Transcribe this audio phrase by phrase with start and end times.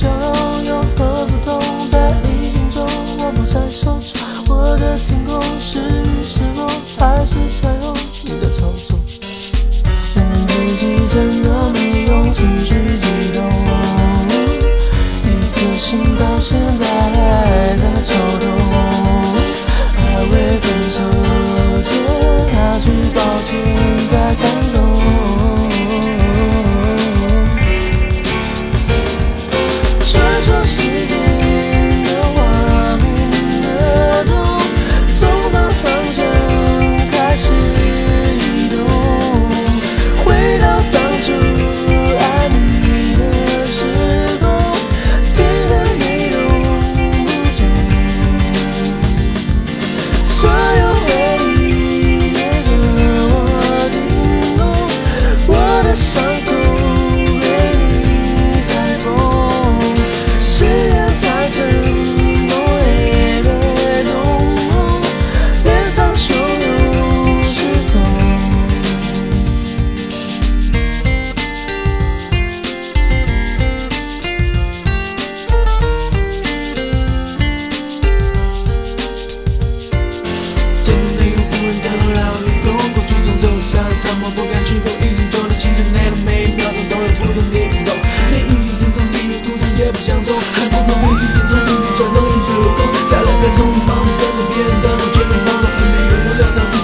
[0.00, 2.86] 相拥和不同，在逆境中
[3.18, 4.18] 我不再受宠。
[4.48, 6.66] 我的天空是雨是梦
[6.98, 7.94] 还是彩虹？
[8.24, 8.98] 你在操作，
[10.16, 13.46] 问问自己真的没用情绪激动。
[15.22, 18.59] 一颗心到现在还在抽动。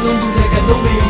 [0.04, 1.05] 能不再感动没有？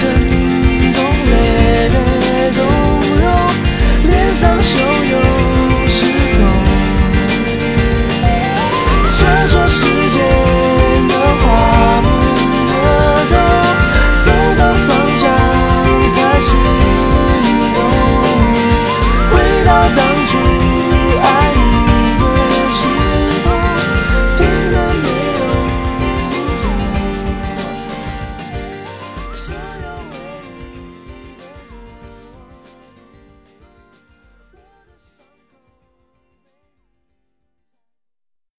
[0.00, 0.27] return